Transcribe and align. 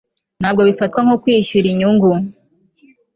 ntabwo 0.41 0.61
bifatwa 0.69 0.99
nko 1.05 1.15
kwishyura 1.23 1.67
inyungu 1.73 2.09